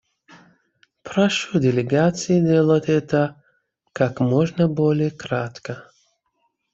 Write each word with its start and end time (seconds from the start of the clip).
Прошу 1.03 1.59
делегации 1.59 2.39
делать 2.39 2.89
это 2.89 3.39
как 3.93 4.19
можно 4.19 4.67
более 4.67 5.11
кратко. 5.11 5.91